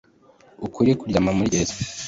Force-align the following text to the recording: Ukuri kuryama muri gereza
Ukuri 0.65 0.91
kuryama 0.99 1.31
muri 1.37 1.51
gereza 1.53 1.75